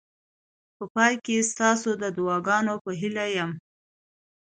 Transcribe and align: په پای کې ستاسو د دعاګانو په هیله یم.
په 0.75 0.83
پای 0.93 1.13
کې 1.25 1.47
ستاسو 1.51 1.89
د 2.01 2.03
دعاګانو 2.17 2.73
په 2.83 2.91
هیله 3.01 3.25
یم. 3.37 3.51